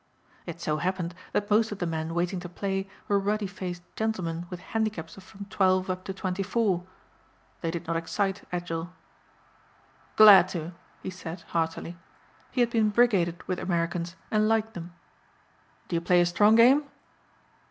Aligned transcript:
It 0.47 0.59
so 0.59 0.77
happened 0.77 1.13
that 1.31 1.51
most 1.51 1.71
of 1.71 1.77
the 1.77 1.85
men 1.85 2.15
waiting 2.15 2.39
to 2.39 2.49
play 2.49 2.89
were 3.07 3.19
ruddy 3.19 3.45
faced 3.45 3.83
gentlemen 3.95 4.47
with 4.49 4.59
handicaps 4.73 5.15
of 5.15 5.23
from 5.23 5.45
twelve 5.45 5.91
up 5.91 6.03
to 6.05 6.11
twenty 6.11 6.41
four. 6.41 6.87
They 7.61 7.69
did 7.69 7.85
not 7.85 7.95
excite 7.95 8.41
Edgell. 8.51 8.89
"Glad 10.15 10.47
to," 10.47 10.73
he 11.03 11.11
said 11.11 11.41
heartily. 11.49 11.97
He 12.49 12.61
had 12.61 12.71
been 12.71 12.89
brigaded 12.89 13.43
with 13.43 13.59
Americans 13.59 14.15
and 14.31 14.47
liked 14.47 14.73
them. 14.73 14.95
"Do 15.87 15.95
you 15.97 16.01
play 16.01 16.19
a 16.19 16.25
strong 16.25 16.55
game?" 16.55 16.83